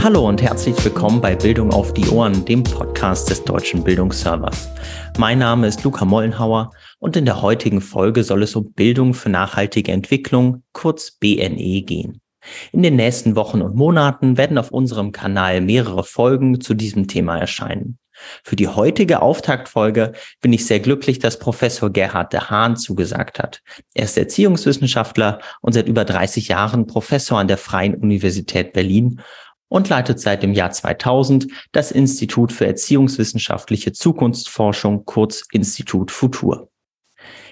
[0.00, 4.68] Hallo und herzlich willkommen bei Bildung auf die Ohren, dem Podcast des Deutschen Bildungsservers.
[5.18, 9.28] Mein Name ist Luca Mollenhauer und in der heutigen Folge soll es um Bildung für
[9.28, 12.20] nachhaltige Entwicklung, kurz BNE, gehen.
[12.70, 17.36] In den nächsten Wochen und Monaten werden auf unserem Kanal mehrere Folgen zu diesem Thema
[17.36, 17.98] erscheinen.
[18.44, 23.62] Für die heutige Auftaktfolge bin ich sehr glücklich, dass Professor Gerhard de Hahn zugesagt hat.
[23.94, 29.20] Er ist Erziehungswissenschaftler und seit über 30 Jahren Professor an der Freien Universität Berlin
[29.68, 36.70] und leitet seit dem Jahr 2000 das Institut für Erziehungswissenschaftliche Zukunftsforschung, kurz Institut Futur.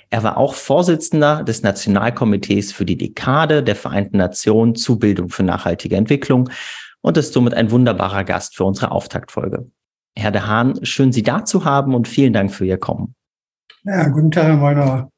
[0.09, 5.43] Er war auch Vorsitzender des Nationalkomitees für die Dekade der Vereinten Nationen zu Bildung für
[5.43, 6.49] nachhaltige Entwicklung
[7.01, 9.71] und ist somit ein wunderbarer Gast für unsere Auftaktfolge.
[10.17, 13.15] Herr De Hahn, schön Sie da zu haben und vielen Dank für Ihr Kommen.
[13.85, 15.11] Ja, guten Tag, Herr Meuner.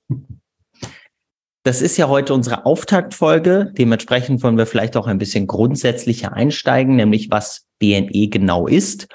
[1.69, 3.75] Das ist ja heute unsere Auftaktfolge.
[3.77, 9.07] Dementsprechend wollen wir vielleicht auch ein bisschen grundsätzlicher einsteigen, nämlich was BNE genau ist.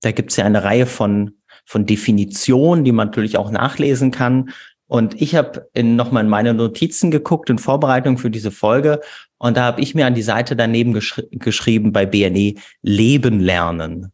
[0.00, 4.50] Da gibt es ja eine Reihe von, von Definitionen, die man natürlich auch nachlesen kann.
[4.88, 8.98] Und ich habe nochmal in meine Notizen geguckt in Vorbereitung für diese Folge.
[9.38, 14.10] Und da habe ich mir an die Seite daneben geschri geschrieben bei BNE Leben lernen.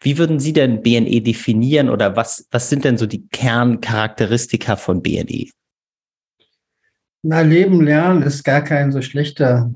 [0.00, 5.02] Wie würden Sie denn BNE definieren oder was, was sind denn so die Kerncharakteristika von
[5.02, 5.50] BNE?
[7.22, 9.72] Na, Leben lernen ist gar kein so schlechter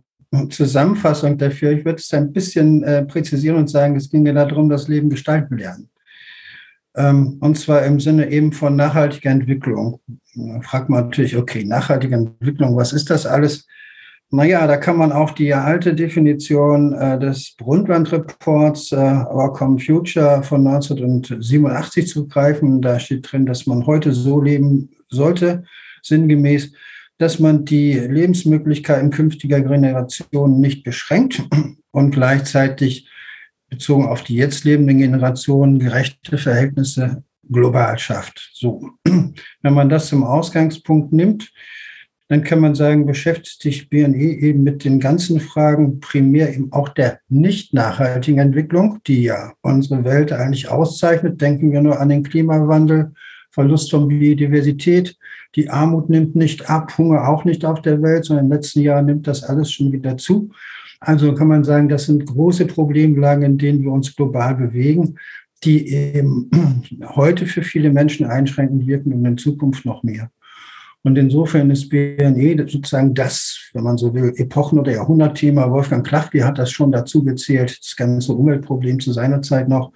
[0.51, 1.73] Zusammenfassung dafür.
[1.73, 5.11] Ich würde es ein bisschen äh, präzisieren und sagen, es ging ja darum, das Leben
[5.11, 5.91] gestalten lernen.
[6.95, 10.01] Ähm, und zwar im Sinne eben von nachhaltiger Entwicklung.
[10.35, 13.67] Da fragt man natürlich, okay, nachhaltige Entwicklung, was ist das alles?
[14.31, 20.67] Naja, da kann man auch die alte Definition äh, des Brundtland-Reports äh, Our Future von
[20.67, 22.81] 1987 zugreifen.
[22.81, 25.65] Da steht drin, dass man heute so leben sollte,
[26.01, 26.73] sinngemäß,
[27.23, 31.45] dass man die Lebensmöglichkeiten künftiger Generationen nicht beschränkt
[31.92, 33.09] und gleichzeitig
[33.70, 38.51] bezogen auf die jetzt lebenden Generationen gerechte Verhältnisse global schafft.
[38.52, 41.52] So, wenn man das zum Ausgangspunkt nimmt,
[42.27, 46.89] dann kann man sagen, beschäftigt sich BNE eben mit den ganzen Fragen primär eben auch
[46.89, 51.41] der nicht nachhaltigen Entwicklung, die ja unsere Welt eigentlich auszeichnet.
[51.41, 53.13] Denken wir nur an den Klimawandel,
[53.52, 55.17] Verlust von Biodiversität,
[55.55, 59.07] die Armut nimmt nicht ab, Hunger auch nicht auf der Welt, sondern den letzten Jahren
[59.07, 60.51] nimmt das alles schon wieder zu.
[61.01, 65.17] Also kann man sagen, das sind große Problemlagen, in denen wir uns global bewegen,
[65.64, 66.51] die eben
[67.14, 70.30] heute für viele Menschen einschränkend wirken und in Zukunft noch mehr.
[71.05, 75.70] Und insofern ist BNE sozusagen das, wenn man so will, Epochen- oder Jahrhundertthema.
[75.70, 79.92] Wolfgang Klachki hat das schon dazu gezählt, das ganze Umweltproblem zu seiner Zeit noch,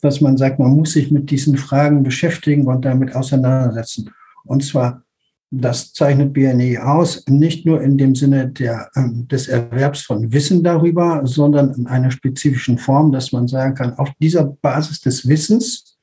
[0.00, 4.10] dass man sagt, man muss sich mit diesen Fragen beschäftigen und damit auseinandersetzen.
[4.44, 5.02] Und zwar,
[5.50, 10.62] das zeichnet BNE aus, nicht nur in dem Sinne der, äh, des Erwerbs von Wissen
[10.62, 15.97] darüber, sondern in einer spezifischen Form, dass man sagen kann, auf dieser Basis des Wissens,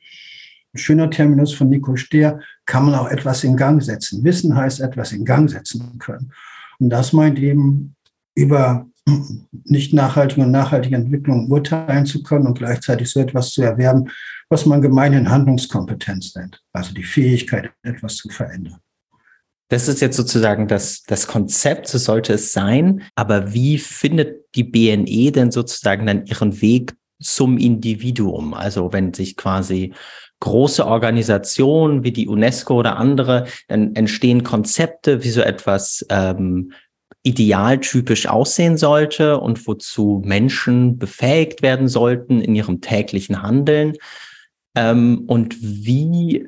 [0.75, 4.23] schöner Terminus von Nico Stehr, kann man auch etwas in Gang setzen.
[4.23, 6.31] Wissen heißt etwas in Gang setzen können.
[6.79, 7.95] Und das meint eben
[8.35, 8.85] über
[9.63, 14.09] nicht nachhaltige und nachhaltige Entwicklung urteilen zu können und gleichzeitig so etwas zu erwerben,
[14.49, 18.79] was man gemeinhin Handlungskompetenz nennt, also die Fähigkeit, etwas zu verändern.
[19.69, 23.01] Das ist jetzt sozusagen das, das Konzept, so sollte es sein.
[23.15, 28.53] Aber wie findet die BNE denn sozusagen dann ihren Weg zum Individuum?
[28.53, 29.93] Also wenn sich quasi
[30.39, 36.71] große Organisationen wie die UNESCO oder andere, dann entstehen Konzepte, wie so etwas ähm,
[37.23, 43.93] idealtypisch aussehen sollte und wozu Menschen befähigt werden sollten in ihrem täglichen Handeln.
[44.75, 46.47] Ähm, und wie,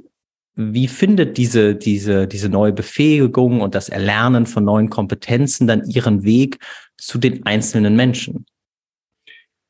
[0.56, 6.23] wie findet diese, diese, diese neue Befähigung und das Erlernen von neuen Kompetenzen dann ihren
[6.23, 6.59] Weg
[6.97, 8.45] zu den einzelnen Menschen?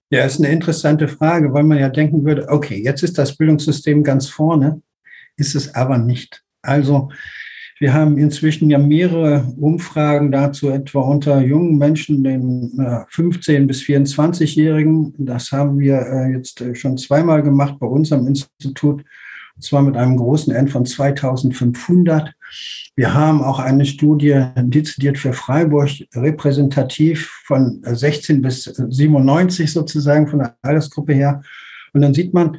[0.10, 4.04] Ja, ist eine interessante Frage, weil man ja denken würde, okay, jetzt ist das Bildungssystem
[4.04, 4.82] ganz vorne,
[5.36, 6.44] ist es aber nicht.
[6.62, 7.10] Also
[7.80, 15.14] wir haben inzwischen ja mehrere Umfragen dazu, etwa unter jungen Menschen, den 15- bis 24-Jährigen.
[15.18, 19.04] Das haben wir äh, jetzt äh, schon zweimal gemacht bei uns am Institut,
[19.56, 22.34] und zwar mit einem großen N von 2500.
[22.96, 30.40] Wir haben auch eine Studie dezidiert für Freiburg, repräsentativ von 16 bis 97 sozusagen von
[30.40, 31.42] der Altersgruppe her.
[31.94, 32.58] Und dann sieht man,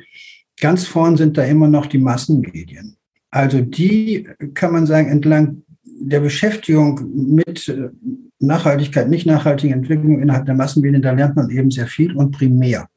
[0.61, 2.97] ganz vorn sind da immer noch die Massenmedien.
[3.31, 5.63] Also die kann man sagen, entlang
[6.01, 7.01] der Beschäftigung
[7.35, 7.91] mit äh,
[8.39, 12.89] Nachhaltigkeit, nicht nachhaltigen Entwicklung innerhalb der Massenmedien, da lernt man eben sehr viel und primär.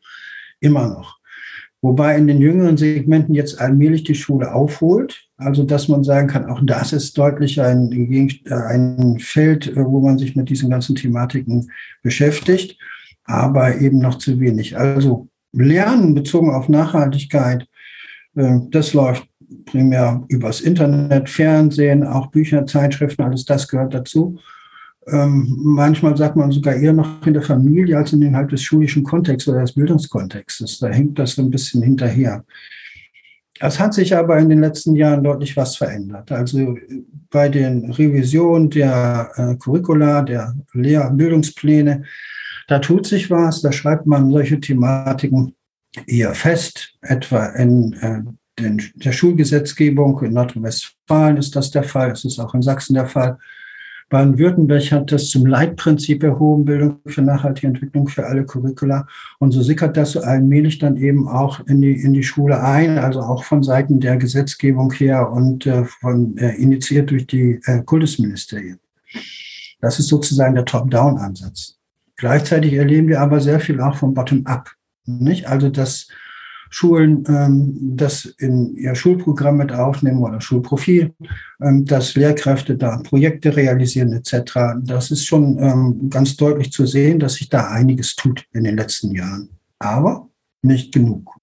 [0.60, 1.20] Immer noch.
[1.82, 5.28] Wobei in den jüngeren Segmenten jetzt allmählich die Schule aufholt.
[5.42, 7.92] Also, dass man sagen kann, auch das ist deutlich ein,
[8.50, 11.72] ein Feld, äh, wo man sich mit diesen ganzen Thematiken
[12.04, 12.78] beschäftigt.
[13.26, 14.78] aber eben noch zu wenig.
[14.78, 17.68] Also Lernen bezogen auf Nachhaltigkeit,
[18.36, 19.28] äh, das läuft
[19.66, 24.40] primär übers Internet, Fernsehen, auch Bücher, Zeitschriften, alles das gehört dazu.
[25.08, 28.62] Ähm, manchmal sagt man sogar eher noch in der Familie als in den halt des
[28.62, 30.80] schulischen Kontexts oder des Bildungskontextes.
[30.80, 32.44] Da hängt das so ein bisschen hinterher.
[33.63, 36.31] Es hat sich aber in den letzten Jahren deutlich was verändert.
[36.31, 36.78] Also
[37.30, 42.04] bei den Revisionen der äh, Curricula, der Lehrbildungspläne,
[42.68, 45.54] da tut sich was, da schreibt man solche Thematiken
[46.08, 48.22] eher fest, etwa in äh,
[48.60, 50.24] den, der Schulgesetzgebung.
[50.24, 53.38] In Nordrhein-Westfalen ist das der Fall, es ist auch in Sachsen der Fall.
[54.12, 59.08] Baden-Württemberg hat das zum Leitprinzip erhoben, Bildung für nachhaltige Entwicklung für alle Curricula.
[59.40, 62.98] Und so sickert das so allmählich dann eben auch in die, in die Schule ein,
[62.98, 67.84] also auch von Seiten der Gesetzgebung her und äh, von, äh, initiiert durch die äh,
[67.84, 68.80] Kultusministerien.
[69.80, 71.78] Das ist sozusagen der Top-Down-Ansatz.
[72.18, 74.72] Gleichzeitig erleben wir aber sehr viel auch vom Bottom-up.
[75.06, 75.48] Nicht?
[75.48, 76.10] Also, dass
[76.73, 81.13] Schulen ähm, das in ihr Schulprogramm mit aufnehmen oder Schulprofil,
[81.62, 84.79] ähm, dass Lehrkräfte da Projekte realisieren etc.
[84.81, 88.77] Das ist schon ähm, ganz deutlich zu sehen, dass sich da einiges tut in den
[88.77, 89.50] letzten Jahren.
[89.79, 90.29] Aber
[90.62, 91.35] nicht genug.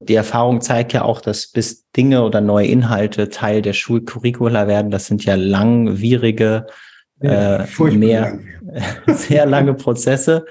[0.00, 4.90] Die Erfahrung zeigt ja auch, dass bis Dinge oder neue Inhalte Teil der Schulcurricula werden,
[4.90, 6.66] das sind ja langwierige,
[7.22, 8.38] ja, äh, mehr,
[9.06, 10.44] sehr lange Prozesse.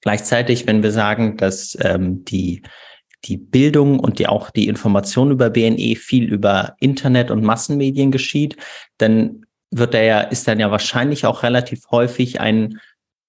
[0.00, 2.62] Gleichzeitig, wenn wir sagen, dass ähm, die
[3.28, 8.56] die Bildung und die, auch die Information über BNE viel über Internet und Massenmedien geschieht,
[8.98, 12.78] dann wird er ja, ist dann ja wahrscheinlich auch relativ häufig ein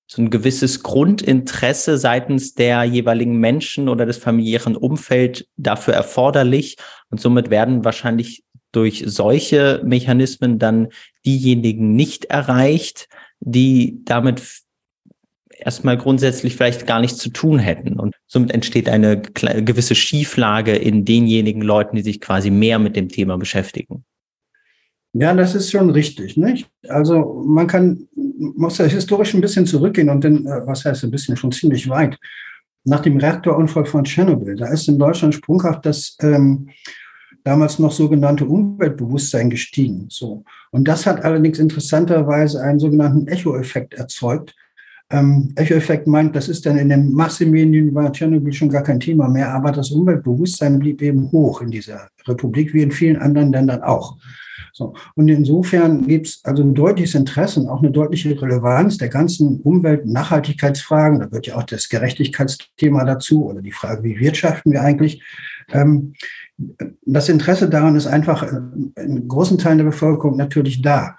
[0.10, 6.78] so ein gewisses Grundinteresse seitens der jeweiligen Menschen oder des familiären Umfeld dafür erforderlich.
[7.10, 10.90] Und somit werden wahrscheinlich durch solche Mechanismen dann
[11.26, 13.10] diejenigen nicht erreicht,
[13.42, 14.42] die damit
[15.58, 18.00] erstmal grundsätzlich vielleicht gar nichts zu tun hätten.
[18.00, 23.10] Und somit entsteht eine gewisse Schieflage in denjenigen Leuten, die sich quasi mehr mit dem
[23.10, 24.04] Thema beschäftigen.
[25.14, 26.38] Ja, das ist schon richtig.
[26.38, 26.70] Nicht?
[26.88, 31.12] Also man kann, muss ja historisch ein bisschen zurückgehen und dann, äh, was heißt ein
[31.12, 32.18] bisschen, schon ziemlich weit.
[32.84, 36.70] Nach dem Reaktorunfall von Tschernobyl, da ist in Deutschland sprunghaft das ähm,
[37.44, 40.08] damals noch sogenannte Umweltbewusstsein gestiegen.
[40.10, 40.44] So.
[40.72, 44.54] Und das hat allerdings interessanterweise einen sogenannten Echo-Effekt erzeugt,
[45.10, 49.30] ähm, Echo-Effekt meint, das ist dann in den Massenmedien war Tschernobyl schon gar kein Thema
[49.30, 53.84] mehr, aber das Umweltbewusstsein blieb eben hoch in dieser Republik, wie in vielen anderen Ländern
[53.84, 54.18] auch.
[54.74, 54.94] So.
[55.16, 59.60] Und insofern gibt es also ein deutliches Interesse und auch eine deutliche Relevanz der ganzen
[59.62, 61.20] Umwelt- und Nachhaltigkeitsfragen.
[61.20, 65.24] Da gehört ja auch das Gerechtigkeitsthema dazu oder die Frage, wie wirtschaften wir eigentlich.
[65.72, 66.14] Ähm,
[67.06, 68.46] das Interesse daran ist einfach
[68.96, 71.18] in großen Teilen der Bevölkerung natürlich da.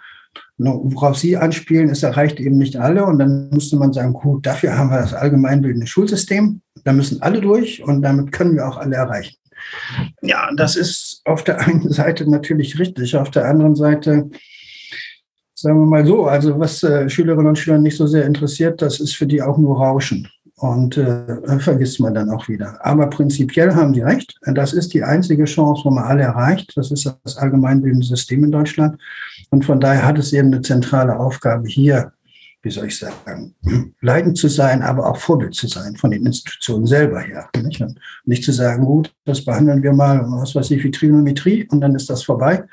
[0.58, 3.04] Worauf Sie anspielen, es erreicht eben nicht alle.
[3.04, 6.60] Und dann müsste man sagen, gut, dafür haben wir das allgemeinbildende Schulsystem.
[6.84, 9.36] Da müssen alle durch und damit können wir auch alle erreichen.
[10.22, 13.16] Ja, das ist auf der einen Seite natürlich richtig.
[13.16, 14.30] Auf der anderen Seite,
[15.54, 19.00] sagen wir mal so, also was äh, Schülerinnen und Schüler nicht so sehr interessiert, das
[19.00, 20.28] ist für die auch nur Rauschen.
[20.58, 22.84] Und äh, vergisst man dann auch wieder.
[22.84, 24.38] Aber prinzipiell haben Sie recht.
[24.42, 26.76] Das ist die einzige Chance, wo man alle erreicht.
[26.76, 29.00] Das ist das allgemeinbildende System in Deutschland.
[29.50, 32.12] Und von daher hat es eben eine zentrale Aufgabe hier,
[32.62, 33.54] wie soll ich sagen,
[34.00, 37.48] leidend zu sein, aber auch Vorbild zu sein von den Institutionen selber her.
[37.62, 37.84] Nicht,
[38.24, 41.94] nicht zu sagen, gut, das behandeln wir mal, was weiß ich, wie Trigonometrie und dann
[41.94, 42.64] ist das vorbei.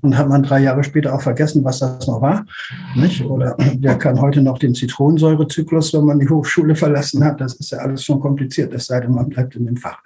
[0.00, 2.46] Und hat man drei Jahre später auch vergessen, was das noch war.
[2.94, 3.22] Nicht?
[3.24, 7.40] Oder der kann heute noch den Zitronensäurezyklus, wenn man die Hochschule verlassen hat.
[7.40, 10.02] Das ist ja alles schon kompliziert, es sei denn, man bleibt in dem Fach.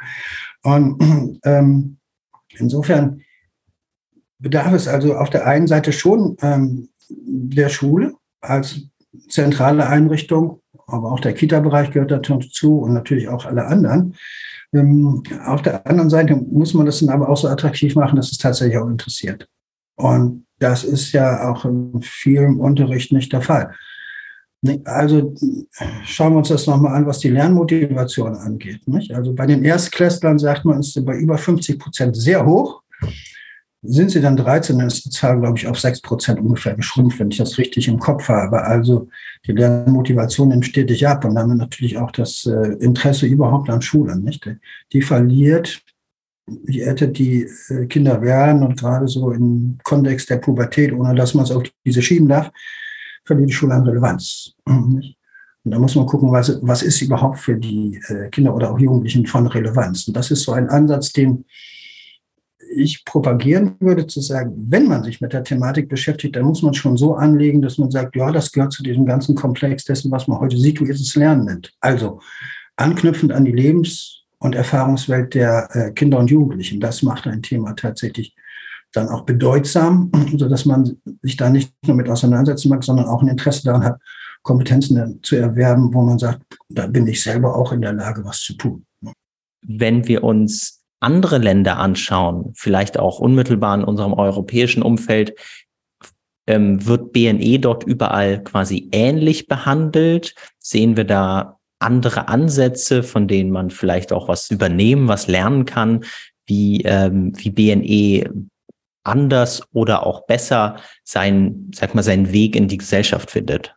[0.62, 1.98] Und ähm,
[2.58, 3.22] insofern
[4.40, 8.89] bedarf es also auf der einen Seite schon ähm, der Schule als
[9.28, 14.14] zentrale Einrichtung, aber auch der Kita-Bereich gehört dazu und natürlich auch alle anderen.
[14.72, 18.30] Ähm, auf der anderen Seite muss man das dann aber auch so attraktiv machen, dass
[18.30, 19.48] es tatsächlich auch interessiert.
[19.96, 23.74] Und das ist ja auch in vielem Unterricht nicht der Fall.
[24.84, 25.34] Also
[26.04, 28.86] schauen wir uns das nochmal an, was die Lernmotivation angeht.
[28.86, 29.12] Nicht?
[29.12, 32.82] Also bei den Erstklässlern sagt man, ist sie bei über 50 Prozent sehr hoch.
[33.82, 37.18] Sind sie dann 13, dann ist die Zahl, glaube ich, auf 6 Prozent ungefähr geschrumpft,
[37.18, 38.62] wenn ich das richtig im Kopf habe.
[38.62, 39.08] Also
[39.46, 44.22] die Lernmotivation nimmt stetig ab und damit natürlich auch das äh, Interesse überhaupt an Schulen.
[44.22, 44.46] Nicht?
[44.92, 45.82] Die verliert,
[46.66, 51.32] je älter die äh, Kinder werden und gerade so im Kontext der Pubertät, ohne dass
[51.32, 52.50] man es auf diese schieben darf,
[53.24, 54.54] verliert die Schule an Relevanz.
[54.66, 55.16] Nicht?
[55.64, 58.78] Und da muss man gucken, was, was ist überhaupt für die äh, Kinder oder auch
[58.78, 60.08] Jugendlichen von Relevanz.
[60.08, 61.44] Und das ist so ein Ansatz, den
[62.72, 66.74] ich propagieren würde, zu sagen, wenn man sich mit der Thematik beschäftigt, dann muss man
[66.74, 70.28] schon so anlegen, dass man sagt, ja, das gehört zu diesem ganzen Komplex dessen, was
[70.28, 71.72] man heute situiertes Lernen nennt.
[71.80, 72.20] Also
[72.76, 76.80] anknüpfend an die Lebens- und Erfahrungswelt der äh, Kinder und Jugendlichen.
[76.80, 78.34] Das macht ein Thema tatsächlich
[78.92, 83.28] dann auch bedeutsam, sodass man sich da nicht nur mit auseinandersetzen mag, sondern auch ein
[83.28, 84.00] Interesse daran hat,
[84.42, 88.40] Kompetenzen zu erwerben, wo man sagt, da bin ich selber auch in der Lage, was
[88.40, 88.86] zu tun.
[89.62, 95.34] Wenn wir uns andere Länder anschauen, vielleicht auch unmittelbar in unserem europäischen Umfeld,
[96.46, 100.34] ähm, wird BNE dort überall quasi ähnlich behandelt?
[100.58, 106.04] Sehen wir da andere Ansätze, von denen man vielleicht auch was übernehmen, was lernen kann,
[106.46, 108.30] wie, ähm, wie BNE
[109.02, 113.74] anders oder auch besser sein, sag mal, seinen Weg in die Gesellschaft findet?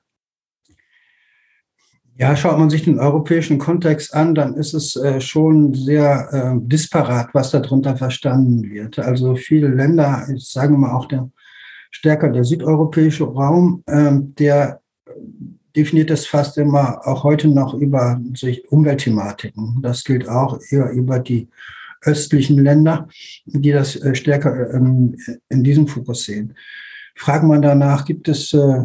[2.16, 6.68] Ja, schaut man sich den europäischen Kontext an, dann ist es äh, schon sehr äh,
[6.68, 9.00] disparat, was darunter verstanden wird.
[9.00, 11.30] Also viele Länder, ich sage mal auch der
[11.90, 14.82] stärker der südeuropäische Raum, äh, der
[15.76, 19.80] definiert es fast immer auch heute noch über sich Umweltthematiken.
[19.82, 21.50] Das gilt auch eher über die
[22.02, 23.08] östlichen Länder,
[23.46, 25.16] die das äh, stärker ähm,
[25.50, 26.54] in diesem Fokus sehen.
[27.16, 28.84] Fragt man danach, gibt es äh,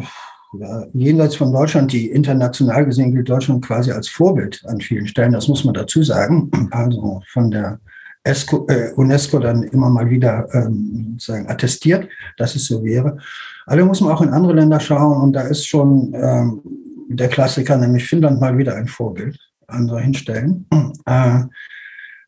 [0.93, 5.47] jenseits von Deutschland, die international gesehen gilt Deutschland quasi als Vorbild an vielen Stellen, das
[5.47, 6.51] muss man dazu sagen.
[6.71, 7.79] Also von der
[8.23, 13.17] ESCO, äh, UNESCO dann immer mal wieder ähm, sozusagen attestiert, dass es so wäre.
[13.65, 16.61] Aber muss man auch in andere Länder schauen und da ist schon ähm,
[17.09, 20.65] der Klassiker, nämlich Finnland, mal wieder ein Vorbild an solchen Stellen.
[21.05, 21.43] Äh,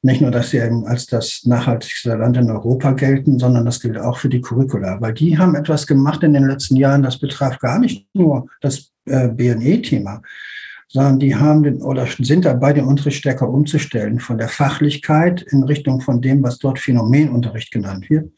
[0.04, 4.00] nicht nur, dass sie eben als das nachhaltigste Land in Europa gelten, sondern das gilt
[4.00, 7.60] auch für die Curricula, weil die haben etwas gemacht in den letzten Jahren, das betraf
[7.60, 10.22] gar nicht nur das äh, BNE-Thema,
[10.88, 15.64] sondern die haben den oder sind dabei, den Unterricht stärker umzustellen von der Fachlichkeit in
[15.64, 18.32] Richtung von dem, was dort Phänomenunterricht genannt wird.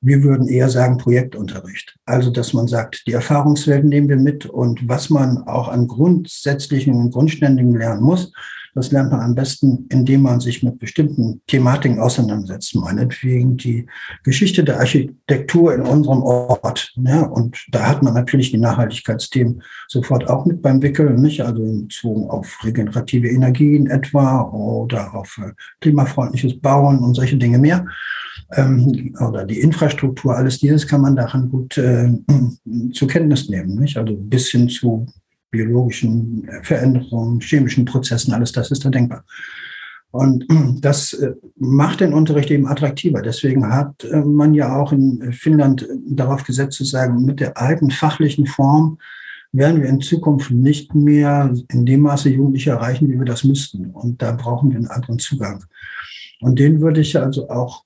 [0.00, 1.96] Wir würden eher sagen Projektunterricht.
[2.04, 6.94] Also, dass man sagt, die Erfahrungswelten nehmen wir mit und was man auch an grundsätzlichen
[6.94, 8.32] und grundständigen lernen muss,
[8.74, 12.74] das lernt man am besten, indem man sich mit bestimmten Thematiken auseinandersetzt.
[12.76, 13.86] Meinetwegen die
[14.22, 16.92] Geschichte der Architektur in unserem Ort.
[16.96, 21.40] Ja, und da hat man natürlich die Nachhaltigkeitsthemen sofort auch mit beim Wickeln, nicht?
[21.40, 27.86] Also bezogen auf regenerative Energien etwa oder auf äh, klimafreundliches Bauen und solche Dinge mehr.
[28.52, 32.10] Ähm, oder die Infrastruktur, alles dieses kann man daran gut äh,
[32.92, 33.76] zur Kenntnis nehmen.
[33.76, 33.96] Nicht?
[33.96, 35.06] Also bis hin zu
[35.50, 39.24] biologischen Veränderungen, chemischen Prozessen, alles das ist da denkbar.
[40.10, 40.44] Und
[40.80, 43.22] das äh, macht den Unterricht eben attraktiver.
[43.22, 47.90] Deswegen hat äh, man ja auch in Finnland darauf gesetzt zu sagen, mit der alten
[47.90, 48.98] fachlichen Form
[49.52, 53.86] werden wir in Zukunft nicht mehr in dem Maße Jugendliche erreichen, wie wir das müssten.
[53.86, 55.64] Und da brauchen wir einen anderen Zugang.
[56.40, 57.84] Und den würde ich also auch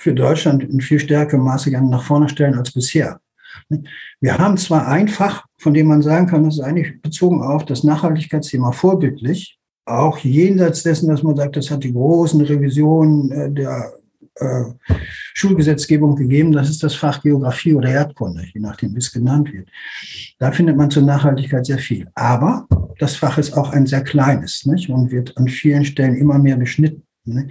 [0.00, 3.20] für Deutschland in viel stärkerem Maße gerne nach vorne stellen als bisher.
[4.20, 7.66] Wir haben zwar ein Fach, von dem man sagen kann, das ist eigentlich bezogen auf
[7.66, 13.52] das Nachhaltigkeitsthema vorbildlich, auch jenseits dessen, dass man sagt, das hat die großen Revisionen äh,
[13.52, 13.92] der
[14.36, 14.64] äh,
[15.34, 19.68] Schulgesetzgebung gegeben, das ist das Fach Geografie oder Erdkunde, je nachdem, wie es genannt wird.
[20.38, 22.08] Da findet man zur Nachhaltigkeit sehr viel.
[22.14, 22.66] Aber
[22.98, 24.88] das Fach ist auch ein sehr kleines nicht?
[24.88, 27.02] und wird an vielen Stellen immer mehr beschnitten.
[27.34, 27.48] Ne?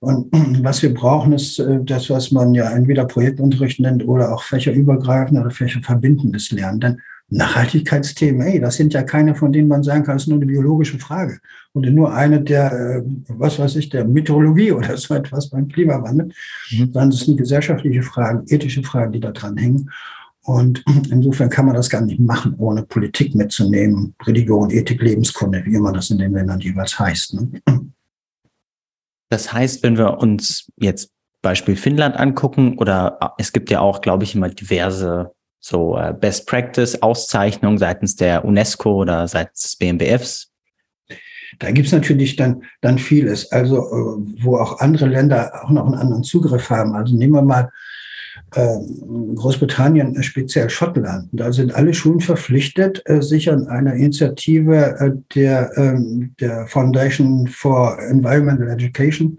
[0.00, 0.28] Und
[0.64, 5.38] was wir brauchen, ist äh, das, was man ja entweder Projektunterricht nennt oder auch fächerübergreifend
[5.38, 6.80] oder fächerverbindendes Lernen.
[6.80, 7.00] Denn
[7.32, 10.46] Nachhaltigkeitsthemen, ey, das sind ja keine, von denen man sagen kann, es ist nur eine
[10.46, 11.38] biologische Frage
[11.72, 16.30] oder nur eine der, äh, was weiß ich, der Meteorologie oder so etwas beim Klimawandel,
[16.70, 16.92] mhm.
[16.92, 19.90] sondern es sind gesellschaftliche Fragen, ethische Fragen, die da dran hängen.
[20.42, 25.74] Und insofern kann man das gar nicht machen, ohne Politik mitzunehmen, Religion, Ethik, Lebenskunde, wie
[25.74, 27.34] immer das in den Ländern jeweils heißt.
[27.34, 27.62] Ne?
[29.32, 31.10] Das heißt, wenn wir uns jetzt
[31.40, 36.12] Beispiel Finnland angucken oder äh, es gibt ja auch, glaube ich, immer diverse so äh,
[36.12, 40.50] Best Practice Auszeichnungen seitens der UNESCO oder seitens des BMBFs.
[41.60, 45.86] Da gibt es natürlich dann, dann vieles, also äh, wo auch andere Länder auch noch
[45.86, 46.94] einen anderen Zugriff haben.
[46.94, 47.70] Also nehmen wir mal
[48.52, 51.28] Großbritannien, äh, speziell Schottland.
[51.32, 57.46] Da sind alle Schulen verpflichtet, äh, sich an einer Initiative äh, der, ähm, der Foundation
[57.48, 59.38] for Environmental Education,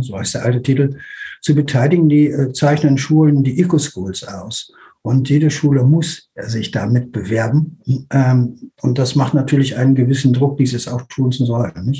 [0.00, 0.96] so heißt der alte Titel,
[1.40, 2.08] zu beteiligen.
[2.08, 4.72] Die zeichnen Schulen die Eco-Schools aus.
[5.02, 7.78] Und jede Schule muss sich damit bewerben.
[8.10, 11.96] Ähm, und das macht natürlich einen gewissen Druck, dieses auch tun zu sollen.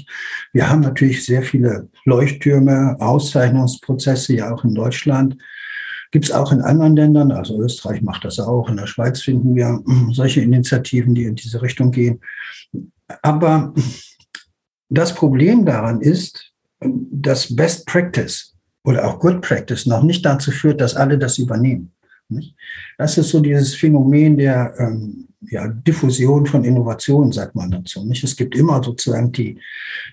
[0.53, 5.37] Wir haben natürlich sehr viele Leuchttürme, Auszeichnungsprozesse, ja auch in Deutschland.
[6.11, 9.55] Gibt es auch in anderen Ländern, also Österreich macht das auch, in der Schweiz finden
[9.55, 12.21] wir solche Initiativen, die in diese Richtung gehen.
[13.23, 13.73] Aber
[14.89, 20.81] das Problem daran ist, dass Best Practice oder auch Good Practice noch nicht dazu führt,
[20.81, 21.93] dass alle das übernehmen.
[22.99, 28.05] Das ist so dieses Phänomen der ähm, ja, Diffusion von Innovationen, sagt man dazu.
[28.05, 28.23] Nicht?
[28.25, 29.59] Es gibt immer sozusagen die,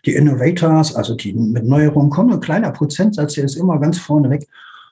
[0.06, 2.34] die Innovators, also die mit Neuerungen kommen.
[2.34, 4.48] Ein kleiner Prozentsatz, der ist immer ganz vorne weg.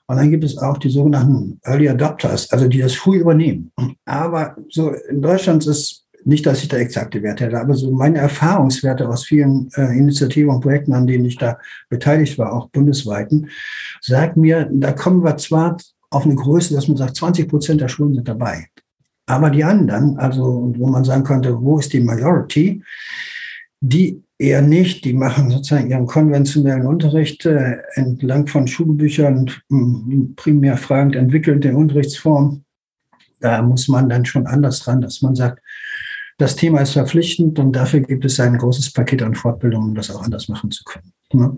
[0.08, 3.72] Und dann gibt es auch die sogenannten Early Adopters, also die das früh übernehmen.
[4.04, 8.18] Aber so in Deutschland ist nicht, dass ich da exakte Werte hätte, aber so meine
[8.18, 11.58] Erfahrungswerte aus vielen äh, Initiativen und Projekten, an denen ich da
[11.88, 13.48] beteiligt war, auch bundesweiten,
[14.00, 15.76] sagt mir, da kommen wir zwar
[16.10, 18.66] auf eine Größe, dass man sagt, 20 Prozent der Schulen sind dabei.
[19.26, 22.82] Aber die anderen, also wo man sagen könnte, wo ist die Majority,
[23.80, 30.76] die eher nicht, die machen sozusagen ihren konventionellen Unterricht äh, entlang von Schulbüchern, hm, primär
[30.76, 32.64] fragend entwickelnde Unterrichtsform.
[33.40, 35.62] Da muss man dann schon anders dran, dass man sagt,
[36.38, 40.10] das Thema ist verpflichtend und dafür gibt es ein großes Paket an Fortbildungen, um das
[40.10, 41.12] auch anders machen zu können.
[41.32, 41.56] Ja.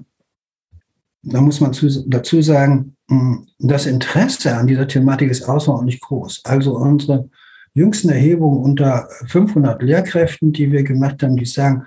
[1.22, 6.42] Da muss man zu, dazu sagen, hm, das Interesse an dieser Thematik ist außerordentlich groß.
[6.44, 7.28] Also unsere
[7.74, 11.84] jüngsten Erhebungen unter 500 Lehrkräften, die wir gemacht haben, die sagen,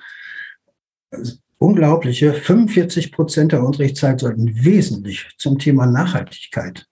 [1.57, 6.87] unglaubliche 45 Prozent der Unterrichtszeit sollten wesentlich zum Thema Nachhaltigkeit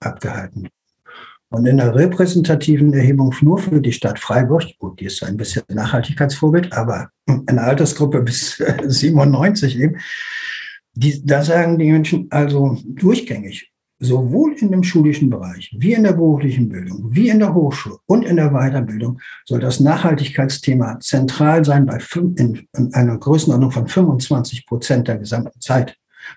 [0.00, 0.68] abgehalten.
[1.52, 5.64] Und in der repräsentativen Erhebung nur für die Stadt Freiburg, gut, die ist ein bisschen
[5.68, 9.98] Nachhaltigkeitsvorbild, aber eine Altersgruppe bis 97 eben,
[10.94, 13.69] die, da sagen die Menschen also durchgängig,
[14.00, 18.24] sowohl in dem schulischen Bereich, wie in der beruflichen Bildung, wie in der Hochschule und
[18.24, 23.86] in der Weiterbildung soll das Nachhaltigkeitsthema zentral sein bei fünf, in, in einer Größenordnung von
[23.86, 25.96] 25 Prozent der gesamten Zeit,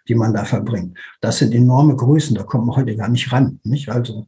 [0.09, 0.97] die man da verbringt.
[1.21, 3.61] Das sind enorme Größen, da kommt man heute gar nicht ran.
[3.63, 3.87] Nicht?
[3.89, 4.27] Also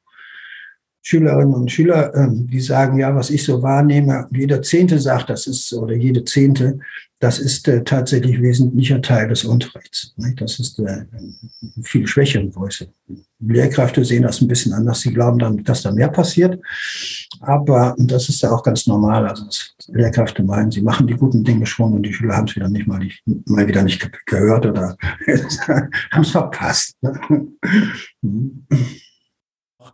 [1.01, 5.46] Schülerinnen und Schüler, ähm, die sagen, ja, was ich so wahrnehme, jeder Zehnte sagt, das
[5.46, 6.80] ist, oder jede Zehnte,
[7.19, 10.13] das ist äh, tatsächlich wesentlicher Teil des Unterrichts.
[10.36, 11.05] Das ist äh,
[11.81, 12.89] viel schwächere Größe.
[13.39, 15.01] Lehrkräfte sehen das ein bisschen anders.
[15.01, 16.62] Sie glauben dann, dass da mehr passiert.
[17.39, 19.27] Aber das ist ja auch ganz normal.
[19.27, 19.45] Also
[19.88, 22.88] Lehrkräfte meinen, sie machen die guten Dinge schon und die Schüler haben es wieder nicht
[22.88, 24.97] mal, nicht, mal wieder nicht gehört oder
[26.12, 26.97] haben es verpasst.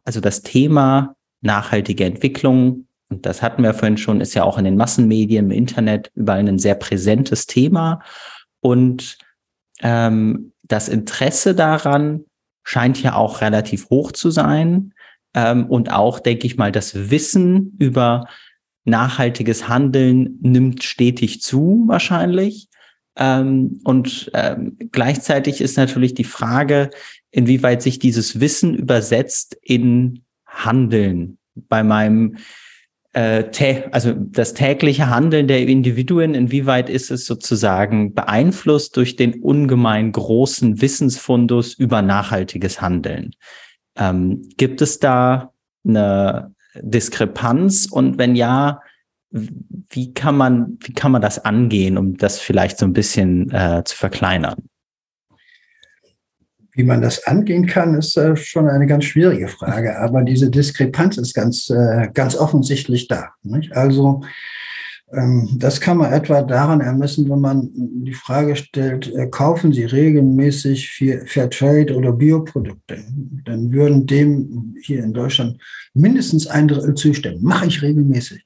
[0.03, 4.63] Also das Thema nachhaltige Entwicklung, und das hatten wir vorhin schon, ist ja auch in
[4.63, 8.01] den Massenmedien, im Internet überall ein sehr präsentes Thema.
[8.61, 9.17] Und
[9.81, 12.23] ähm, das Interesse daran
[12.63, 14.93] scheint ja auch relativ hoch zu sein.
[15.33, 18.27] Ähm, und auch, denke ich mal, das Wissen über
[18.85, 22.69] nachhaltiges Handeln nimmt stetig zu, wahrscheinlich.
[23.17, 26.89] Ähm, und ähm, gleichzeitig ist natürlich die Frage,
[27.29, 31.39] inwieweit sich dieses Wissen übersetzt in Handeln.
[31.55, 32.37] Bei meinem
[33.13, 33.43] äh,
[33.91, 40.81] also das tägliche Handeln der Individuen, inwieweit ist es sozusagen beeinflusst durch den ungemein großen
[40.81, 43.31] Wissensfundus über nachhaltiges Handeln?
[43.97, 45.51] Ähm, gibt es da
[45.85, 48.79] eine Diskrepanz und wenn ja,
[49.29, 53.83] wie kann man, wie kann man das angehen, um das vielleicht so ein bisschen äh,
[53.85, 54.69] zu verkleinern?
[56.73, 59.99] Wie man das angehen kann, ist äh, schon eine ganz schwierige Frage.
[59.99, 63.29] Aber diese Diskrepanz ist ganz, äh, ganz offensichtlich da.
[63.43, 63.75] Nicht?
[63.75, 64.21] Also
[65.13, 69.83] ähm, das kann man etwa daran ermessen, wenn man die Frage stellt, äh, kaufen Sie
[69.83, 72.99] regelmäßig Fairtrade oder Bioprodukte?
[73.45, 75.57] Dann würden dem hier in Deutschland
[75.93, 77.43] mindestens ein Drittel zustimmen.
[77.43, 78.45] Mache ich regelmäßig.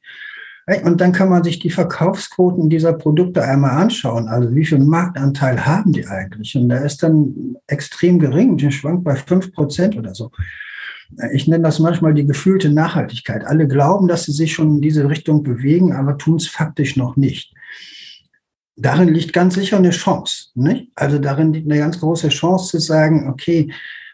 [0.83, 4.27] Und dann kann man sich die Verkaufsquoten dieser Produkte einmal anschauen.
[4.27, 6.55] Also wie viel Marktanteil haben die eigentlich?
[6.55, 8.57] Und der ist dann extrem gering.
[8.57, 10.31] Der schwankt bei fünf Prozent oder so.
[11.33, 13.45] Ich nenne das manchmal die gefühlte Nachhaltigkeit.
[13.45, 17.15] Alle glauben, dass sie sich schon in diese Richtung bewegen, aber tun es faktisch noch
[17.15, 17.53] nicht.
[18.75, 20.47] Darin liegt ganz sicher eine Chance.
[20.55, 20.91] Nicht?
[20.95, 23.71] Also darin liegt eine ganz große Chance zu sagen, okay,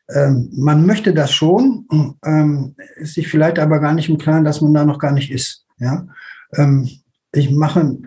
[0.09, 1.87] ähm, man möchte das schon,
[2.25, 5.31] ähm, ist sich vielleicht aber gar nicht im Klaren, dass man da noch gar nicht
[5.31, 5.65] ist.
[5.79, 6.05] Ja?
[6.55, 6.89] Ähm,
[7.33, 7.97] ich mache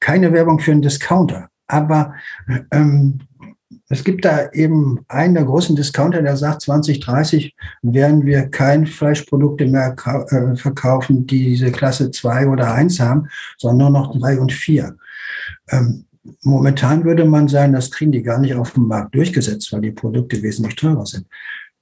[0.00, 2.14] keine Werbung für einen Discounter, aber
[2.70, 3.20] ähm,
[3.92, 9.66] es gibt da eben einen der großen Discounter, der sagt, 2030 werden wir kein Fleischprodukte
[9.66, 9.96] mehr
[10.30, 14.96] äh, verkaufen, die diese Klasse 2 oder 1 haben, sondern nur noch 3 und 4.
[15.70, 16.04] Ähm,
[16.42, 19.90] momentan würde man sagen, das kriegen die gar nicht auf dem Markt durchgesetzt, weil die
[19.90, 21.26] Produkte wesentlich teurer sind.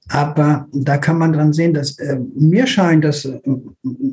[0.07, 3.39] Aber da kann man dran sehen, dass äh, mir scheint, dass äh,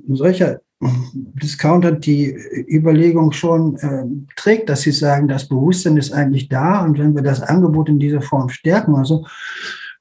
[0.08, 2.36] solcher Discounter die
[2.68, 4.04] Überlegung schon äh,
[4.36, 7.98] trägt, dass sie sagen, das Bewusstsein ist eigentlich da und wenn wir das Angebot in
[7.98, 9.24] dieser Form stärken, also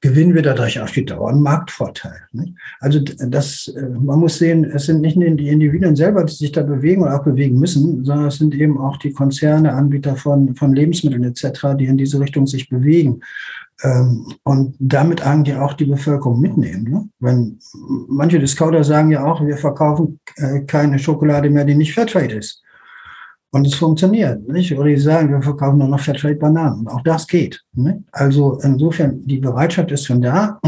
[0.02, 2.20] gewinnen wir dadurch auf die Dauer einen Marktvorteil.
[2.32, 2.54] Nicht?
[2.80, 6.52] Also das, äh, man muss sehen, es sind nicht nur die Individuen selber, die sich
[6.52, 10.54] da bewegen oder auch bewegen müssen, sondern es sind eben auch die Konzerne, Anbieter von,
[10.54, 13.20] von Lebensmitteln etc., die in diese Richtung sich bewegen.
[13.82, 16.84] Ähm, und damit eigentlich auch die Bevölkerung mitnehmen.
[16.84, 17.08] Ne?
[17.20, 17.58] Wenn
[18.08, 22.62] manche Discounter sagen ja auch, wir verkaufen äh, keine Schokolade mehr, die nicht Fairtrade ist.
[23.50, 24.76] Und es funktioniert, nicht?
[24.76, 26.88] Oder die sagen, wir verkaufen nur noch Fairtrade-Bananen.
[26.88, 27.62] Auch das geht.
[27.72, 28.00] Nicht?
[28.12, 30.58] Also insofern, die Bereitschaft ist schon da.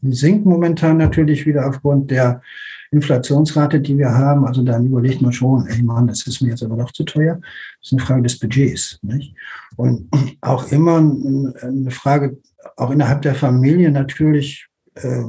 [0.00, 2.42] Die sinkt momentan natürlich wieder aufgrund der
[2.90, 4.44] Inflationsrate, die wir haben.
[4.44, 7.38] Also dann überlegt man schon, ey Mann, das ist mir jetzt aber doch zu teuer.
[7.80, 8.98] Das ist eine Frage des Budgets.
[9.02, 9.34] Nicht?
[9.76, 10.08] Und
[10.40, 12.38] auch immer eine Frage,
[12.76, 15.22] auch innerhalb der Familie natürlich, äh,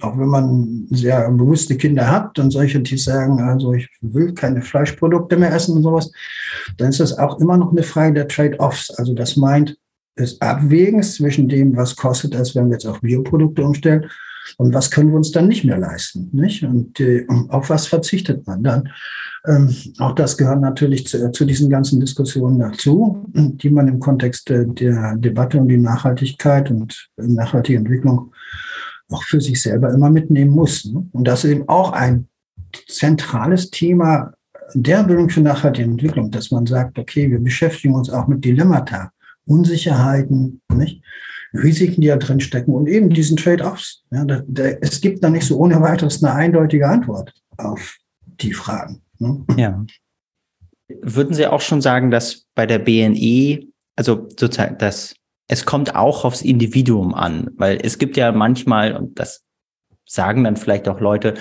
[0.00, 4.62] auch wenn man sehr bewusste Kinder hat und solche, die sagen, also ich will keine
[4.62, 6.10] Fleischprodukte mehr essen und sowas,
[6.76, 8.90] dann ist das auch immer noch eine Frage der Trade-offs.
[8.90, 9.76] Also das meint
[10.18, 14.06] des Abwägens zwischen dem, was kostet es, wenn wir jetzt auf Bioprodukte umstellen
[14.58, 16.30] und was können wir uns dann nicht mehr leisten.
[16.32, 16.62] Nicht?
[16.62, 18.88] Und äh, auf was verzichtet man dann?
[19.46, 24.48] Ähm, auch das gehört natürlich zu, zu, diesen ganzen Diskussionen dazu, die man im Kontext
[24.48, 28.32] der Debatte um die Nachhaltigkeit und nachhaltige Entwicklung
[29.10, 30.86] auch für sich selber immer mitnehmen muss.
[30.86, 31.06] Ne?
[31.12, 32.28] Und das ist eben auch ein
[32.88, 34.32] zentrales Thema
[34.72, 39.10] der Bildung für nachhaltige Entwicklung, dass man sagt, okay, wir beschäftigen uns auch mit Dilemmata,
[39.44, 41.02] Unsicherheiten, nicht?
[41.52, 44.02] Risiken, die da drin stecken und eben diesen Trade-offs.
[44.10, 44.26] Ja,
[44.80, 47.96] es gibt da nicht so ohne weiteres eine eindeutige Antwort auf
[48.40, 49.02] die Fragen.
[49.24, 49.56] Ne?
[49.56, 49.84] Ja.
[51.02, 55.16] Würden Sie auch schon sagen, dass bei der BNE, also sozusagen das
[55.48, 59.44] es kommt auch aufs Individuum an, weil es gibt ja manchmal, und das
[60.06, 61.34] sagen dann vielleicht auch Leute,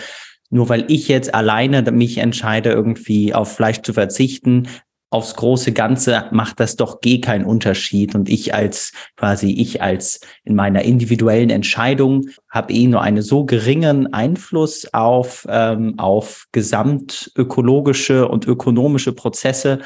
[0.50, 4.67] nur weil ich jetzt alleine mich entscheide, irgendwie auf Fleisch zu verzichten,
[5.13, 8.15] aufs große Ganze macht das doch eh keinen Unterschied.
[8.15, 13.45] Und ich als quasi, ich als in meiner individuellen Entscheidung habe eh nur einen so
[13.45, 19.80] geringen Einfluss auf, ähm, auf gesamtökologische und ökonomische Prozesse,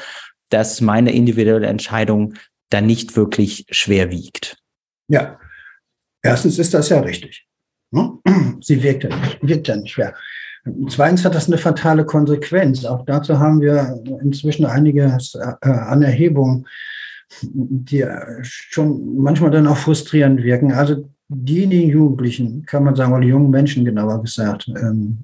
[0.48, 2.34] dass meine individuelle Entscheidung
[2.70, 4.56] dann nicht wirklich schwer wiegt.
[5.08, 5.38] Ja,
[6.22, 7.46] erstens ist das ja richtig.
[7.90, 8.18] Ne?
[8.60, 10.14] Sie wirkt ja nicht, wirkt ja nicht schwer.
[10.88, 12.84] Zweitens hat das eine fatale Konsequenz.
[12.84, 16.66] Auch dazu haben wir inzwischen einige äh, Anerhebungen,
[17.42, 18.04] die
[18.42, 20.72] schon manchmal dann auch frustrierend wirken.
[20.72, 24.70] Also diejenigen Jugendlichen, kann man sagen, oder jungen Menschen genauer gesagt,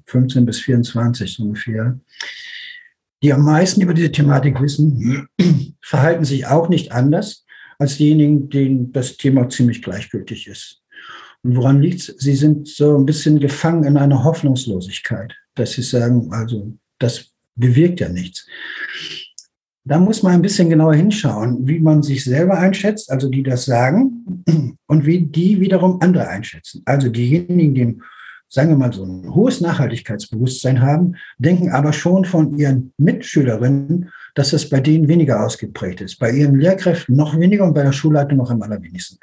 [0.05, 1.99] 15 ähm, bis 24 ungefähr,
[3.23, 5.27] die am meisten über diese Thematik wissen,
[5.81, 7.45] verhalten sich auch nicht anders
[7.79, 10.83] als diejenigen, denen das Thema ziemlich gleichgültig ist.
[11.45, 12.15] Und woran liegt es?
[12.17, 17.99] Sie sind so ein bisschen gefangen in einer Hoffnungslosigkeit, dass sie sagen, also das bewirkt
[17.99, 18.47] ja nichts.
[19.83, 23.65] Da muss man ein bisschen genauer hinschauen, wie man sich selber einschätzt, also die das
[23.65, 24.43] sagen,
[24.87, 26.81] und wie die wiederum andere einschätzen.
[26.83, 28.01] Also diejenigen, die
[28.47, 34.53] sagen wir mal, so ein hohes Nachhaltigkeitsbewusstsein haben, denken aber schon von ihren Mitschülerinnen, dass
[34.53, 36.17] es bei denen weniger ausgeprägt ist.
[36.17, 39.19] Bei ihren Lehrkräften noch weniger und bei der Schulleitung noch am allerwenigsten.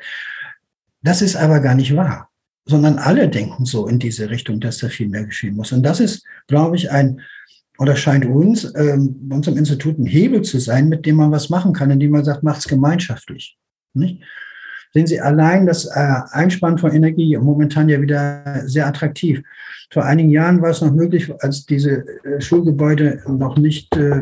[1.03, 2.31] Das ist aber gar nicht wahr,
[2.65, 5.73] sondern alle denken so in diese Richtung, dass da viel mehr geschehen muss.
[5.73, 7.21] Und das ist, glaube ich, ein,
[7.79, 11.73] oder scheint uns, ähm, unserem Institut ein Hebel zu sein, mit dem man was machen
[11.73, 13.57] kann, indem man sagt, macht es gemeinschaftlich.
[13.95, 14.23] Nicht?
[14.95, 19.43] Sehen Sie allein das äh, Einsparen von Energie momentan ja wieder sehr attraktiv.
[19.91, 24.21] Vor einigen Jahren war es noch möglich, als diese äh, Schulgebäude noch nicht äh,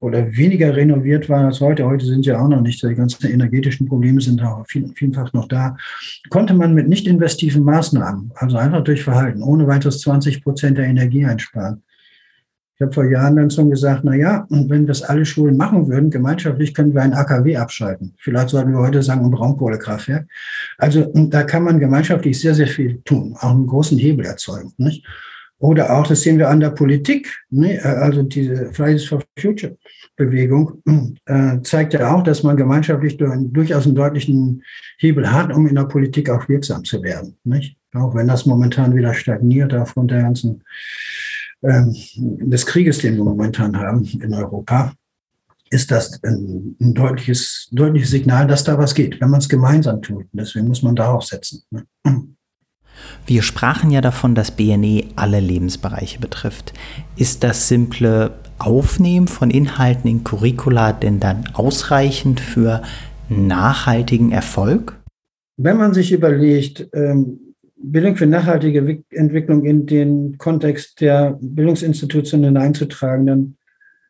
[0.00, 1.86] oder weniger renoviert waren als heute.
[1.86, 5.46] Heute sind ja auch noch nicht, die ganzen energetischen Probleme sind auch viel, vielfach noch
[5.46, 5.76] da.
[6.30, 10.86] Konnte man mit nicht investiven Maßnahmen, also einfach durch Verhalten, ohne weiteres 20 Prozent der
[10.86, 11.82] Energie einsparen.
[12.80, 15.86] Ich habe vor Jahren dann schon gesagt, na ja, und wenn es alle Schulen machen
[15.88, 18.14] würden, gemeinschaftlich können wir ein AKW abschalten.
[18.16, 20.26] Vielleicht sollten wir heute sagen, ein Braunkohlekraftwerk.
[20.78, 24.72] Also da kann man gemeinschaftlich sehr, sehr viel tun, auch einen großen Hebel erzeugen.
[24.78, 25.04] Nicht?
[25.60, 27.78] Oder auch, das sehen wir an der Politik, ne?
[27.84, 29.76] also diese Fridays for Future
[30.16, 30.82] Bewegung
[31.26, 34.62] äh, zeigt ja auch, dass man gemeinschaftlich durchaus einen deutlichen
[34.98, 37.36] Hebel hat, um in der Politik auch wirksam zu werden.
[37.94, 40.62] Auch wenn das momentan wieder stagniert aufgrund der ganzen
[41.62, 44.94] ähm, des Krieges, den wir momentan haben in Europa,
[45.70, 50.00] ist das ein, ein deutliches, deutliches Signal, dass da was geht, wenn man es gemeinsam
[50.00, 50.24] tut.
[50.32, 51.62] Deswegen muss man darauf setzen.
[51.70, 51.84] Ne?
[53.26, 56.72] Wir sprachen ja davon, dass BNE alle Lebensbereiche betrifft.
[57.16, 62.82] Ist das simple Aufnehmen von Inhalten in Curricula denn dann ausreichend für
[63.28, 64.96] nachhaltigen Erfolg?
[65.56, 73.26] Wenn man sich überlegt, ähm, Bildung für nachhaltige Entwicklung in den Kontext der Bildungsinstitutionen hineinzutragen,
[73.26, 73.56] dann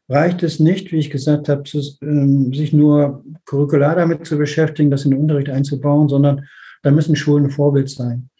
[0.08, 1.62] reicht es nicht, wie ich gesagt habe,
[2.02, 6.46] ähm, sich nur curricular damit zu beschäftigen, das in den Unterricht einzubauen, sondern
[6.82, 8.30] da müssen Schulen Vorbild sein.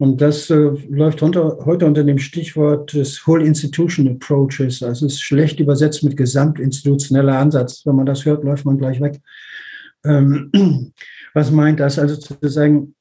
[0.00, 4.82] Und das äh, läuft unter, heute unter dem Stichwort des Whole Institution Approaches.
[4.82, 7.84] Also es ist schlecht übersetzt mit gesamtinstitutioneller Ansatz.
[7.84, 9.20] Wenn man das hört, läuft man gleich weg.
[10.04, 10.52] Ähm,
[11.34, 11.98] Was meint das?
[11.98, 12.94] Also zu sagen,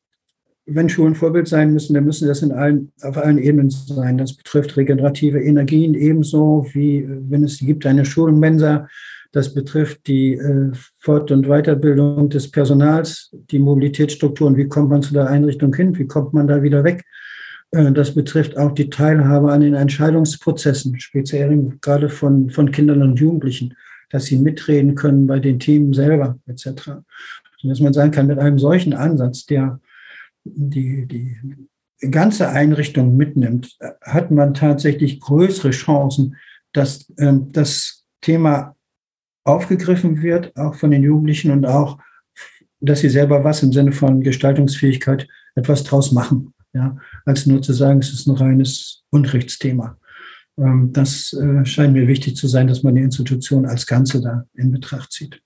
[0.65, 4.17] wenn Schulen Vorbild sein müssen, dann müssen das in allen, auf allen Ebenen sein.
[4.17, 8.88] Das betrifft regenerative Energien ebenso, wie wenn es gibt eine Schulmensa.
[9.38, 14.58] Das betrifft die äh, Fort- und Weiterbildung des Personals, die Mobilitätsstrukturen.
[14.58, 15.95] Wie kommt man zu der Einrichtung hin?
[15.95, 17.06] Wie kommt man da wieder weg?
[17.69, 23.19] Äh, das betrifft auch die Teilhabe an den Entscheidungsprozessen, speziell gerade von, von Kindern und
[23.19, 23.76] Jugendlichen,
[24.10, 26.88] dass sie mitreden können bei den Teams selber etc.
[26.88, 29.80] Und dass man sagen kann, mit einem solchen Ansatz, der
[30.45, 36.38] die, die ganze Einrichtung mitnimmt, hat man tatsächlich größere Chancen,
[36.73, 38.73] dass äh, das Thema
[39.47, 41.97] aufgegriffen wird, auch von den Jugendlichen und auch,
[42.79, 47.73] dass sie selber was im Sinne von Gestaltungsfähigkeit etwas draus machen, ja, als nur zu
[47.73, 49.97] sagen, es ist ein reines Unrechtsthema.
[50.57, 54.45] Ähm, das äh, scheint mir wichtig zu sein, dass man die Institution als Ganze da
[54.53, 55.41] in Betracht zieht.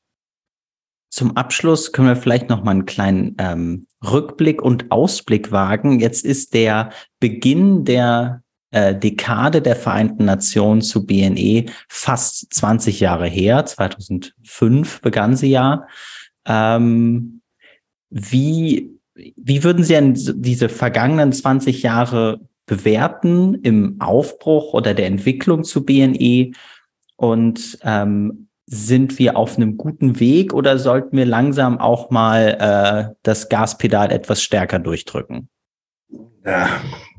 [1.14, 6.00] Zum Abschluss können wir vielleicht noch mal einen kleinen ähm, Rückblick und Ausblick wagen.
[6.00, 13.28] Jetzt ist der Beginn der äh, Dekade der Vereinten Nationen zu BNE fast 20 Jahre
[13.28, 13.66] her.
[13.66, 15.88] 2005 begann sie ja.
[16.46, 17.42] Ähm,
[18.10, 25.64] wie, wie würden Sie denn diese vergangenen 20 Jahre bewerten im Aufbruch oder der Entwicklung
[25.64, 26.52] zu BNE?
[27.18, 33.14] Und ähm, sind wir auf einem guten Weg oder sollten wir langsam auch mal äh,
[33.22, 35.50] das Gaspedal etwas stärker durchdrücken?
[36.46, 36.70] Ja,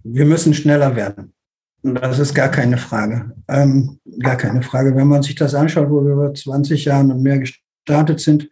[0.02, 1.34] wir müssen schneller werden.
[1.82, 3.32] Das ist gar keine Frage.
[3.48, 4.94] Ähm, gar keine Frage.
[4.94, 8.48] Wenn man sich das anschaut, wo wir über 20 Jahren und mehr gestartet sind,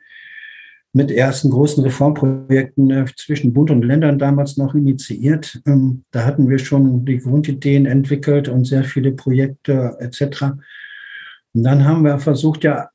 [0.92, 5.62] mit ersten großen Reformprojekten äh, zwischen Bund und Ländern damals noch initiiert.
[5.66, 10.42] Ähm, da hatten wir schon die Grundideen entwickelt und sehr viele Projekte etc.
[11.52, 12.88] Und dann haben wir versucht, ja,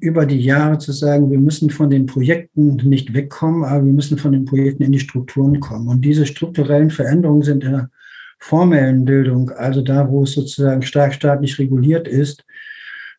[0.00, 4.18] über die Jahre zu sagen, wir müssen von den Projekten nicht wegkommen, aber wir müssen
[4.18, 5.88] von den Projekten in die Strukturen kommen.
[5.88, 7.90] Und diese strukturellen Veränderungen sind in der
[8.38, 12.44] formellen Bildung, also da, wo es sozusagen stark staatlich reguliert ist,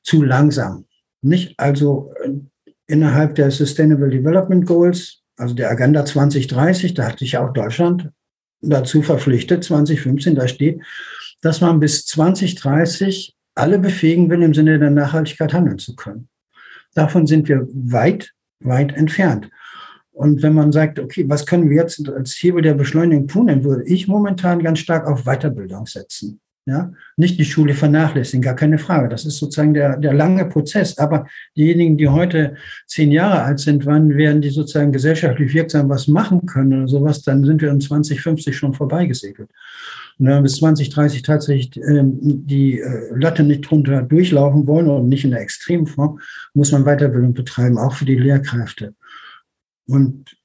[0.01, 0.86] zu langsam.
[1.21, 2.32] Nicht also äh,
[2.88, 8.10] innerhalb der Sustainable Development Goals, also der Agenda 2030, da hat sich auch Deutschland
[8.62, 10.82] dazu verpflichtet, 2015, da steht,
[11.41, 16.29] dass man bis 2030 alle befähigen will, im Sinne der Nachhaltigkeit handeln zu können.
[16.93, 19.49] Davon sind wir weit, weit entfernt.
[20.19, 23.63] Und wenn man sagt, okay, was können wir jetzt als Hebel der Beschleunigung tun, dann
[23.63, 26.41] würde ich momentan ganz stark auf Weiterbildung setzen.
[26.65, 29.08] Ja, nicht die Schule vernachlässigen, gar keine Frage.
[29.08, 30.97] Das ist sozusagen der, der lange Prozess.
[30.97, 32.55] Aber diejenigen, die heute
[32.86, 37.21] zehn Jahre alt sind, wann werden die sozusagen gesellschaftlich wirksam was machen können oder sowas,
[37.21, 39.49] dann sind wir in 2050 schon vorbeigesegelt.
[40.19, 45.08] Und wenn wir bis 2030 tatsächlich ähm, die äh, Latte nicht drunter durchlaufen wollen und
[45.08, 46.19] nicht in der Extremform,
[46.53, 48.93] muss man Weiterbildung betreiben, auch für die Lehrkräfte.
[49.89, 50.38] Und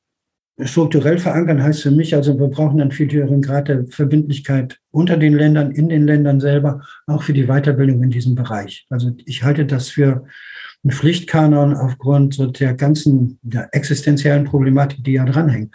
[0.59, 5.17] strukturell verankern heißt für mich, also wir brauchen einen viel höheren Grad der Verbindlichkeit unter
[5.17, 8.87] den Ländern, in den Ländern selber, auch für die Weiterbildung in diesem Bereich.
[8.89, 10.25] Also ich halte das für
[10.83, 15.75] einen Pflichtkanon aufgrund der ganzen der existenziellen Problematik, die ja dranhängt.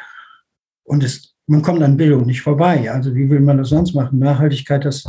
[0.84, 2.92] Und es man kommt an Bildung nicht vorbei.
[2.92, 4.20] Also wie will man das sonst machen?
[4.20, 5.04] Nachhaltigkeit, das,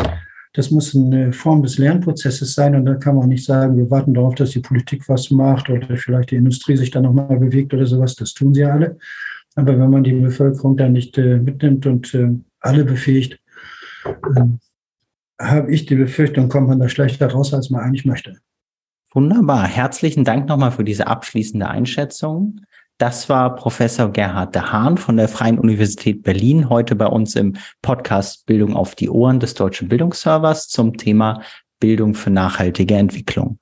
[0.53, 2.75] das muss eine Form des Lernprozesses sein.
[2.75, 5.97] Und da kann man nicht sagen, wir warten darauf, dass die Politik was macht oder
[5.97, 8.17] vielleicht die Industrie sich da nochmal bewegt oder sowas.
[8.17, 8.99] Das tun sie alle.
[9.55, 13.39] Aber wenn man die Bevölkerung da nicht äh, mitnimmt und äh, alle befähigt,
[14.05, 14.45] äh,
[15.41, 18.37] habe ich die Befürchtung, kommt man da schlechter raus, als man eigentlich möchte.
[19.13, 19.67] Wunderbar.
[19.67, 22.61] Herzlichen Dank nochmal für diese abschließende Einschätzung.
[23.01, 27.57] Das war Professor Gerhard de Hahn von der Freien Universität Berlin, heute bei uns im
[27.81, 31.41] Podcast Bildung auf die Ohren des Deutschen Bildungsservers zum Thema
[31.81, 33.59] Bildung für nachhaltige Entwicklung.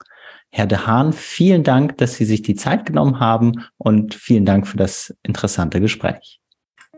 [0.51, 4.67] Herr de Hahn, vielen Dank, dass Sie sich die Zeit genommen haben und vielen Dank
[4.67, 6.41] für das interessante Gespräch.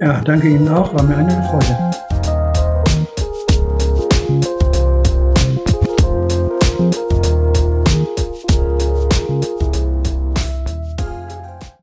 [0.01, 2.20] Ja, danke Ihnen auch, war mir eine Freude.